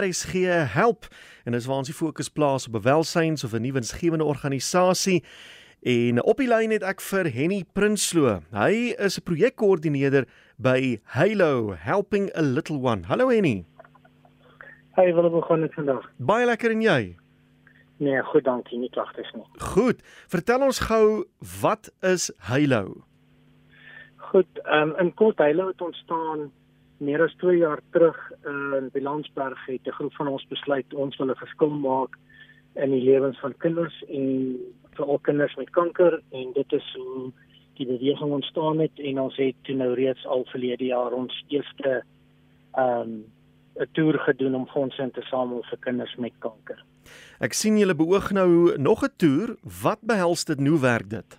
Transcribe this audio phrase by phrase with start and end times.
[0.00, 0.32] RSG
[0.74, 1.06] help
[1.44, 5.24] en dis waar ons die fokus plaas op welsyns of 'n nuwe winsgewende organisasie.
[5.82, 8.40] En op die lyn het ek vir Henny Prinsloo.
[8.52, 10.24] Hy is 'n projekkoördineerder
[10.56, 13.02] by Halo Helping a Little One.
[13.06, 13.64] Hallo Henny.
[14.94, 16.10] Hey, wil begin dit vandag?
[16.16, 17.16] Baie lekker en jy?
[17.96, 19.44] Nee, goed, dankie, nie klagtes nie.
[19.58, 20.02] Goed.
[20.28, 21.24] Vertel ons gou
[21.60, 23.04] wat is Halo?
[24.16, 26.50] Goed, ehm um, in kort Halo het ontstaan
[26.98, 31.16] meer as 2 jaar terug uh, in Bilansberg het 'n groep van ons besluit ons
[31.16, 32.18] wil 'n verskil maak
[32.74, 34.56] in die lewens van kinders en
[34.94, 37.32] veral kinders met kanker en dit is hoe
[37.74, 42.02] die beweging ontstaan het en ons het toe nou reeds al verlede jaar ons eerste
[42.74, 43.24] ehm um,
[43.74, 46.84] 'n toer gedoen om fondse te samel vir kinders met kanker.
[47.40, 49.56] Ek sien julle beoog nou nog 'n toer.
[49.82, 51.38] Wat behels dit nou werk dit?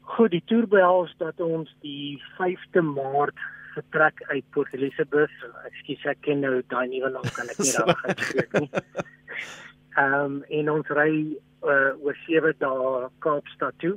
[0.00, 3.38] Goed, die toer behels dat ons die 5de Maart
[3.80, 5.34] vertrek uit Port Elizabeth.
[5.70, 8.70] Ekskuus, ek ken nou daai nuwe naam kan ek nie reg uitspreek nie.
[9.98, 11.12] Ehm um, en ons ry
[11.66, 13.96] uh, oor 7 dae Kaapstad toe.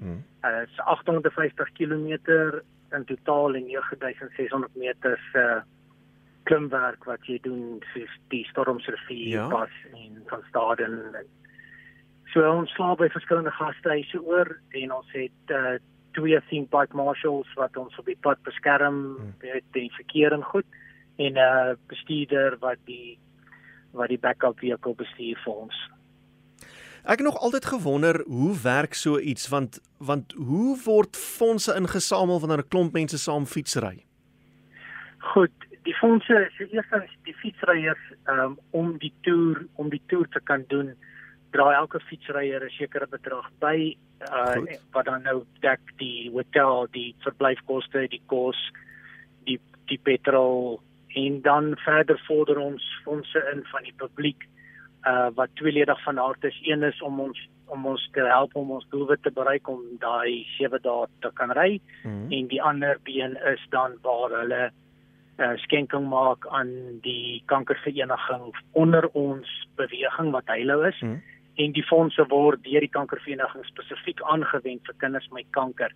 [0.00, 0.20] Mm.
[0.44, 2.08] Uh, 850 km
[2.96, 5.60] in totaal en 9600 meter se uh,
[6.48, 9.48] klimwerk wat jy doen soos die Stormsrivier ja.
[9.52, 10.96] pas en van Staden.
[12.32, 15.76] So ons slaap by verskillende gastehuise oor en ons het uh,
[16.12, 19.34] twee theme park marshals wat ons op die pad beskerm hmm.
[19.40, 20.66] met die verkeer en goed
[21.16, 23.18] en 'n uh, bestuurder wat die
[23.92, 25.76] wat die backup vehicle bestuur vir ons.
[27.02, 32.40] Ek het nog altyd gewonder hoe werk so iets want want hoe word fondse ingesamel
[32.40, 34.04] wanneer 'n klomp mense saam fietsry?
[35.18, 35.52] Goed,
[35.82, 40.64] die fondse is eers die fietsryers um, om die toer om die toer te kan
[40.68, 40.94] doen
[41.50, 43.96] dra elke fietsryer 'n sekere bedrag by
[44.28, 48.58] uh, wat dan nou dek die hotel, die verblyfkoste, die kos,
[49.44, 49.58] die
[49.90, 50.80] die petrol
[51.18, 54.46] en dan verder vorder ons fondse in van die publiek
[55.08, 56.60] uh wat tweeledig van aard is.
[56.62, 60.44] Een is om ons om ons te help om ons doelwit te bereik om daai
[60.58, 62.32] 7 dae te kan ry mm -hmm.
[62.32, 64.70] en die ander been is dan waar hulle
[65.38, 71.00] uh, skenking maak aan die kankervereniging onder ons beweging wat Hylo is.
[71.00, 75.92] Mm -hmm en die fondse word deur die kankervereniging spesifiek aangewend vir kinders met kanker.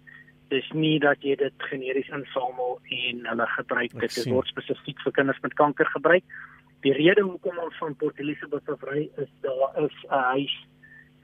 [0.52, 5.16] Dis nie dat jy dit generies insamel en hulle gebruik dit dit word spesifiek vir
[5.20, 6.36] kinders met kanker gebruik.
[6.84, 10.56] Die rede hoekom ons van Port Elizabeth af ry is daar is 'n huis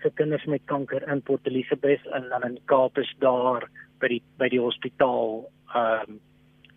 [0.03, 3.69] vir kinders met kanker in Port Elizabeth en dan in Kaap is daar
[4.01, 6.21] by die by die hospitaal ehm um,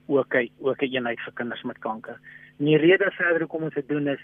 [0.07, 2.19] ook 'n ook 'n eenheid vir kinders met kanker.
[2.59, 4.19] En die rede verder hoekom ons dit doen is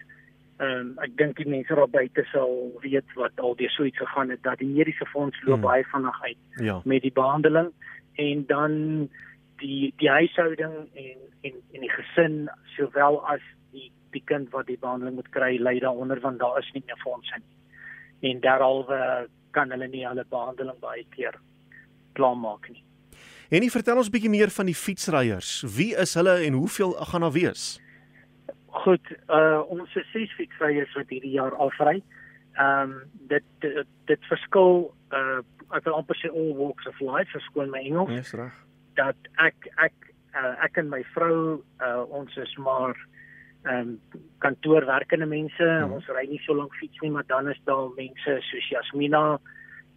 [0.60, 4.02] Ehm um, ek dink die mense daar buite sal weet wat al die so iets
[4.02, 5.68] gegaan het dat die mediese fonds loop hmm.
[5.70, 6.82] baie vinnig uit ja.
[6.84, 7.70] met die behandeling
[8.20, 8.76] en dan
[9.64, 12.36] die die huishouding en en en die gesin
[12.76, 16.70] sowel as die die kind wat die behandeling moet kry lei daaronder want daar is
[16.74, 18.32] nie meer fondse nie.
[18.32, 21.40] En daaralwe kan hulle nie hulle behandeling baie keer
[22.20, 22.84] klaarmaak nie.
[23.50, 25.62] En jy vertel ons bietjie meer van die fietsryers.
[25.76, 27.80] Wie is hulle en hoeveel gaan daar wees?
[28.84, 32.00] Goed, uh ons is ses fietsryers wat hierdie jaar afry.
[32.60, 32.96] Ehm um,
[33.32, 35.40] dit, dit dit verskil uh
[35.76, 38.14] ek wil amper sê all walks of life, verskoon my Engels.
[38.14, 38.56] Yes, reg.
[38.98, 42.96] Dat ek ek uh, ek en my vrou uh ons is maar
[43.68, 45.66] ehm um, kantoorwerkende mense.
[45.66, 45.98] Hmm.
[46.00, 49.40] Ons ry nie so lank fiets nie, maar dan is daar mense soos Jasmina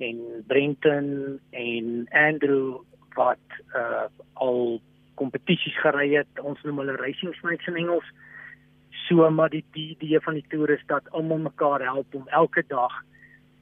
[0.03, 0.19] en
[0.51, 2.83] Brenton en Andrew
[3.15, 4.81] wat uh al
[5.21, 6.43] kompetisies gery het.
[6.43, 8.09] Ons noem hulle racing snakes in Engels.
[9.13, 12.65] So maar die die idee van die toer is dat almal mekaar help om elke
[12.69, 12.93] dag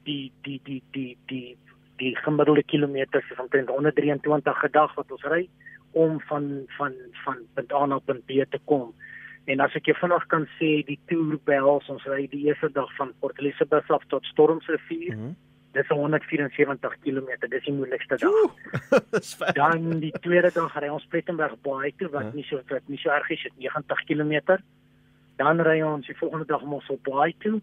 [0.06, 1.56] die die die die die
[1.98, 5.48] die gemiddelde kilometers van omtrent 123 gedag wat ons ry
[5.90, 6.46] om van
[6.78, 6.94] van
[7.24, 8.94] van punt A na punt B te kom.
[9.50, 12.92] En as ek jou vanaand kan sê die toer behels ons ry die eerste dag
[12.98, 15.16] van Port Elizabeth af tot Stormsrivier.
[15.16, 15.36] Mm -hmm.
[15.72, 17.28] Dis 174 km.
[17.48, 18.54] Dis die moeilikste dag.
[19.14, 22.34] Dis Dan die tweede dag ry ons Plettenberg Baai toe wat huh?
[22.34, 24.62] nie so wat nie so erg is, 90 km
[25.40, 27.60] dan ry ons die volgende dag mos op Baai toe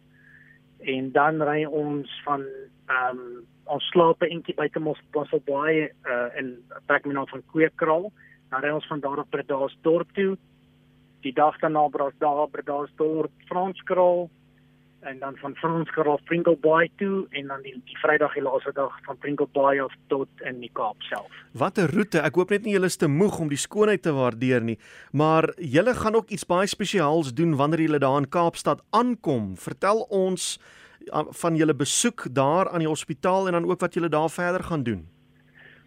[0.93, 2.45] en dan ry ons van
[2.87, 6.53] ehm um, ons slaap eentjie buite mos pas op Baai uh, in
[6.87, 8.07] my nou van Kweekraal
[8.49, 10.37] dan ry ons van daar op Bredasdorp toe.
[11.25, 11.87] Die dag daarna
[12.51, 14.29] Bredasdorp Franskraal
[15.07, 18.71] en dan van Franskraal af Pringle Bay toe en dan die, die Vrydag die laaste
[18.75, 21.31] dag van Pringle Bay af tot in die Kaap self.
[21.51, 22.19] Wat 'n roete.
[22.21, 24.77] Ek hoop net nie julle is te moeg om die skoonheid te waardeer nie,
[25.11, 29.57] maar julle gaan ook iets baie spesiaals doen wanneer julle daar in Kaapstad aankom.
[29.57, 30.59] Vertel ons
[31.41, 34.83] van julle besoek daar aan die hospitaal en dan ook wat julle daar verder gaan
[34.83, 35.07] doen.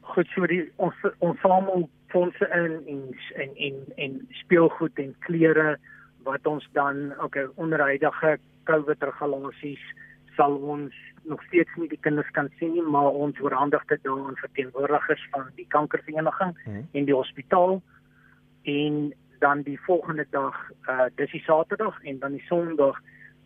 [0.00, 3.02] Goed, so die ons ons samel fondse in en
[3.36, 5.78] en en en speelgoed en klere
[6.22, 8.38] wat ons dan okay onder huidige
[8.70, 9.84] COVID regulasies
[10.38, 10.96] sal ons
[11.28, 15.26] nog steeds nie die kinders kan sien nie, maar ons oorhandig dit dan aan verteenwoordigers
[15.34, 16.86] van die kankervereniging hmm.
[16.92, 17.80] en die hospitaal
[18.70, 20.56] en dan die volgende dag
[20.88, 23.00] uh dis die Saterdag en dan die Sondag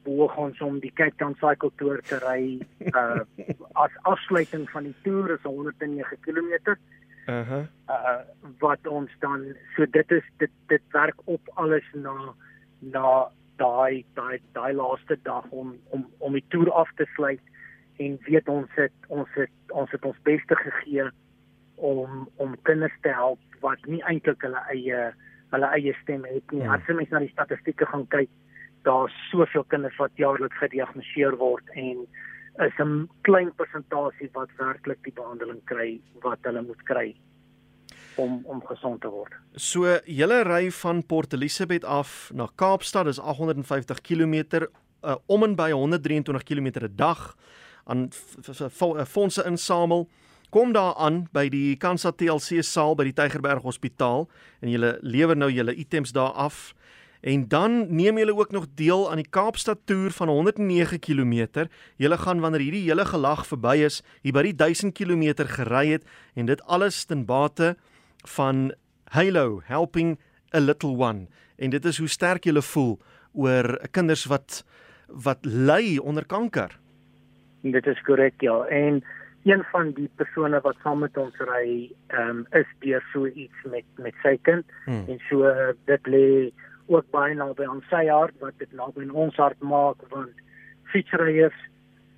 [0.05, 2.59] boog ons om die Cape Town Cycle Tour te ry
[2.91, 3.23] uh
[3.85, 6.75] as afsluiting van die toer is 109 km.
[7.27, 7.63] Uh -huh.
[7.89, 8.21] uh
[8.59, 12.35] wat ons dan so dit is dit dit werk op alles na
[12.79, 17.43] na daai daai daai laaste dag om om om die toer af te sluit
[18.03, 21.09] en weet ons het ons het ons het ons beste gegee
[21.77, 25.03] om om kinders te help wat nie eintlik hulle eie
[25.55, 26.65] hulle eie stem het nie.
[26.65, 26.75] Ja.
[26.75, 28.31] As jy mens na die statistieke gaan kyk,
[28.89, 32.07] daar's soveel kinders wat jaarliks gediagnoseer word en
[32.67, 37.15] is 'n klein persentasie wat werklik die behandeling kry wat hulle moet kry
[38.17, 39.33] om om gesond te word.
[39.55, 44.35] So julle ry van Port Elizabeth af na Kaapstad is 850 km
[45.05, 47.37] uh, om en by 123 km 'n dag
[47.85, 48.09] aan
[49.05, 50.09] fondse insamel
[50.51, 54.29] kom daar aan by die Kansa TLC saal by die Tygerberg Hospitaal
[54.61, 56.75] en julle lewer nou julle items daar af
[57.25, 61.67] en dan neem julle ook nog deel aan die Kaapstad toer van 109 km.
[61.97, 66.05] Julle gaan wanneer hierdie hele gelag verby is, hier by die 1000 km gery het
[66.35, 67.77] en dit alles ten bate
[68.25, 68.73] van
[69.05, 70.19] Halo helping
[70.55, 72.97] a little one en dit is hoe sterk jy voel
[73.33, 74.63] oor kinders wat
[75.09, 76.73] wat ly onder kanker.
[77.63, 79.03] Dit is korrek ja en
[79.45, 83.85] een van die persone wat saam met ons ry um, is deur so iets met
[84.01, 85.05] met sy kind hmm.
[85.09, 85.51] en so
[85.91, 86.29] dit lê
[86.87, 90.47] ook baie naby aan sy hart wat dit naby aan ons hart maak want
[90.93, 91.59] fietsryers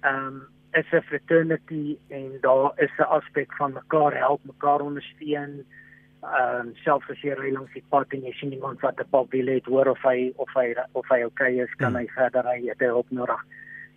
[0.02, 0.44] ehm um,
[0.76, 5.85] is 'n fraternity en daar is 'n aspek van mekaar help, mekaar ondersteun ehm
[6.22, 9.32] um, selfs as jy ry langs die pad en jy sien iemand wat 'n pap
[9.32, 11.96] wil hê hoor of hy of hy of hy okay is kan mm.
[11.96, 13.42] hy verder ry het hy hulp nodig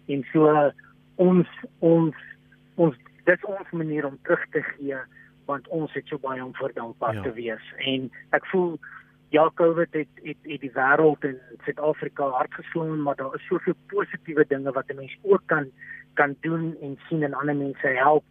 [0.08, 0.72] en so
[1.18, 1.48] ons
[1.80, 2.16] ons
[2.76, 2.96] ons
[3.26, 4.98] dis ons manier om terug te gee
[5.46, 7.22] want ons het so baie om vir dankbaar ja.
[7.22, 8.78] te wees en ek voel
[9.32, 13.78] ja covid het het, het die wêreld in Suid-Afrika hard geslaan maar daar is soveel
[13.88, 15.72] positiewe dinge wat 'n mens ook kan
[16.14, 18.24] kan doen en sien en ander mense help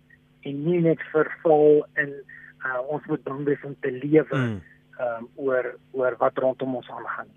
[0.42, 2.12] en nie net verval in
[2.64, 4.58] uh, ons moet bang wees om te lewe mm.
[5.04, 7.30] um, oor oor wat rondom ons aangaan.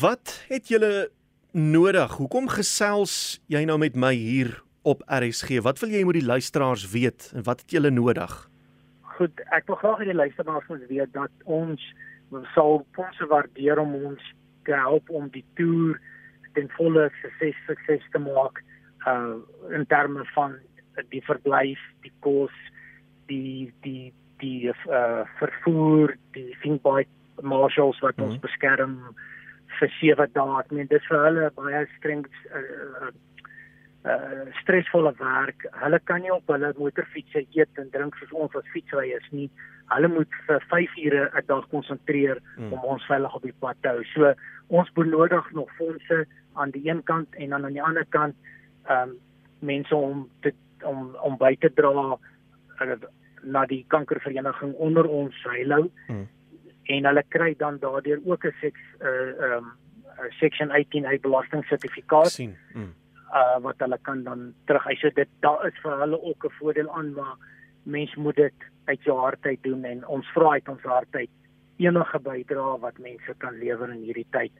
[0.00, 1.10] Wat het julle
[1.52, 2.16] nodig?
[2.20, 5.62] Hoekom gesels jy nou met my hier op RSG?
[5.64, 8.32] Wat wil jy moet die luisteraars weet en wat het julle nodig?
[9.16, 11.82] Goed, ek wil graag hê die luisteraars moet weet dat ons
[12.54, 14.22] sal fondse waardeer om ons
[14.64, 15.98] te help om die toer
[16.56, 18.62] ten volle sukses sukses te maak
[19.08, 19.40] uh
[19.74, 20.54] in terme van
[21.10, 22.54] die verblyf, die kos,
[23.26, 27.10] die die die uh vervoer die Thinkbyte
[27.42, 28.32] marshals wat mm -hmm.
[28.32, 28.96] ons beskerm
[29.78, 30.60] vir sewe dae.
[30.60, 32.24] Ek meen dis vir hulle baie streng
[32.54, 33.10] uh,
[34.12, 35.66] uh stresvolle werk.
[35.82, 39.50] Hulle kan nie op hulle motorfietsse eet en drink soos ons as fietsryers nie.
[39.94, 42.72] Hulle moet vir 5 ure 'n dag konsentreer mm.
[42.72, 44.04] om ons veilig op die pad te hou.
[44.14, 44.34] So
[44.68, 48.34] ons benodig nog fondse aan die een kant en dan aan die ander kant
[48.90, 49.16] um
[49.58, 50.52] mense om te
[50.82, 52.18] om om by te dra
[53.42, 55.90] na die kankervereniging onder ons Halo.
[56.06, 56.28] Hmm.
[56.84, 59.72] En hulle kry dan daardeur ook 'n seks uh um
[60.40, 62.30] section 18A belastingsertifikaat.
[62.30, 62.56] sien.
[62.72, 62.94] Hmm.
[63.32, 64.84] Uh wat hulle kan dan terug.
[64.84, 67.36] Hy sê dit daar is vir hulle ook 'n voordeel aan maar
[67.82, 71.30] mens moet dit uit jou hart uit doen en ons vra uit ons hart uit
[71.76, 74.52] enige bydrae wat mense kan lewer in hierdie tyd